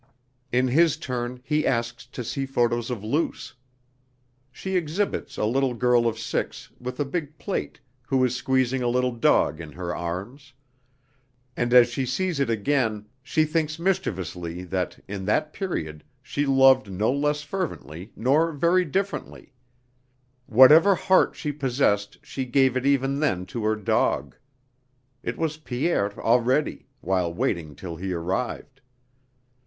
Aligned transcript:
In 0.51 0.69
his 0.69 0.97
turn 0.97 1.41
he 1.43 1.63
asks 1.67 2.07
to 2.07 2.23
see 2.23 2.47
photos 2.47 2.89
of 2.89 3.03
Luce. 3.03 3.53
She 4.51 4.75
exhibits 4.75 5.37
a 5.37 5.45
little 5.45 5.75
girl 5.75 6.07
of 6.07 6.17
six 6.17 6.71
with 6.79 6.99
a 6.99 7.05
big 7.05 7.37
plait 7.37 7.79
who 8.07 8.25
is 8.25 8.33
squeezing 8.35 8.81
a 8.81 8.87
little 8.87 9.11
dog 9.11 9.61
in 9.61 9.73
her 9.73 9.95
arms; 9.95 10.53
and 11.55 11.71
as 11.71 11.87
she 11.87 12.07
sees 12.07 12.39
it 12.39 12.49
again 12.49 13.09
she 13.21 13.45
thinks 13.45 13.77
mischievously 13.77 14.63
that 14.63 14.97
in 15.07 15.25
that 15.25 15.53
period 15.53 16.03
she 16.23 16.47
loved 16.47 16.91
no 16.91 17.11
less 17.13 17.43
fervently 17.43 18.11
nor 18.15 18.51
very 18.53 18.83
differently; 18.85 19.53
whatever 20.47 20.95
heart 20.95 21.35
she 21.35 21.51
possessed 21.51 22.17
she 22.25 22.43
gave 22.45 22.75
it 22.75 22.87
even 22.87 23.19
then 23.19 23.45
to 23.45 23.63
her 23.65 23.75
dog; 23.75 24.35
it 25.21 25.37
was 25.37 25.57
Pierre 25.57 26.19
already, 26.19 26.87
while 27.01 27.31
waiting 27.31 27.75
till 27.75 27.97
he 27.97 28.11
arrived. 28.13 28.81